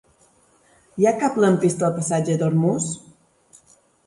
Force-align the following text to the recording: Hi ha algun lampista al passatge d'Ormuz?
Hi 1.01 1.07
ha 1.09 1.13
algun 1.27 1.45
lampista 1.45 1.87
al 1.89 1.93
passatge 1.99 2.39
d'Ormuz? 2.41 2.89